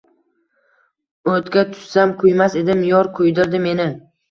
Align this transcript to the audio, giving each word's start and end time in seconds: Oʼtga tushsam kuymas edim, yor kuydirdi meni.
Oʼtga 1.33 1.65
tushsam 1.75 2.15
kuymas 2.25 2.59
edim, 2.65 2.83
yor 2.95 3.13
kuydirdi 3.21 3.65
meni. 3.71 3.89